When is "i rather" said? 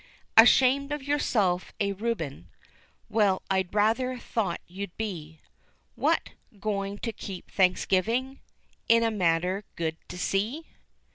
3.51-4.17